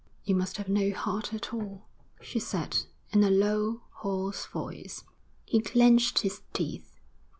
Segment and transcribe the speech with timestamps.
[0.23, 1.85] 'You must have no heart at all,'
[2.21, 2.75] she said,
[3.11, 5.03] in a low, hoarse voice.
[5.45, 6.95] He clenched his teeth.